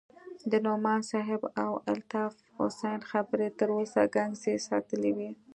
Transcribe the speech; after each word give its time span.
د 0.51 0.53
نعماني 0.65 1.05
صاحب 1.11 1.41
او 1.63 1.71
الطاف 1.93 2.33
حسين 2.57 2.99
خبرې 3.11 3.47
تر 3.59 3.67
اوسه 3.77 4.01
گنگس 4.15 4.43
ساتلى 4.67 5.11
وم. 5.13 5.33